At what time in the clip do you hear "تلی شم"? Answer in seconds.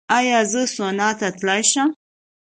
1.37-1.89